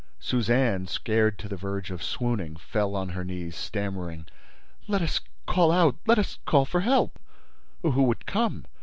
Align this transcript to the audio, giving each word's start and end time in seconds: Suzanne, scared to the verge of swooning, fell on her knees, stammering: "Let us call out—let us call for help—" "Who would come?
Suzanne, 0.19 0.87
scared 0.87 1.37
to 1.37 1.47
the 1.47 1.55
verge 1.55 1.91
of 1.91 2.01
swooning, 2.01 2.55
fell 2.55 2.95
on 2.95 3.09
her 3.09 3.23
knees, 3.23 3.55
stammering: 3.55 4.25
"Let 4.87 5.03
us 5.03 5.21
call 5.45 5.71
out—let 5.71 6.17
us 6.17 6.39
call 6.47 6.65
for 6.65 6.79
help—" 6.81 7.19
"Who 7.83 8.01
would 8.01 8.25
come? 8.25 8.65